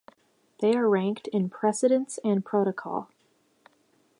[0.61, 3.11] They are ranked in precedence and protocol.